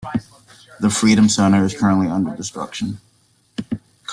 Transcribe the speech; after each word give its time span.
The 0.79 0.89
Freedom 0.89 1.29
Center 1.29 1.63
is 1.63 1.75
currently 1.79 2.07
under 2.07 2.33
construction. 2.33 2.99